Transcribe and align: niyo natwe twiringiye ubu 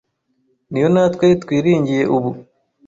niyo 0.69 0.87
natwe 0.93 1.25
twiringiye 1.43 2.03
ubu 2.15 2.29